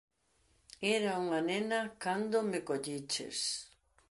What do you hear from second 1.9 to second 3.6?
cando me colliches.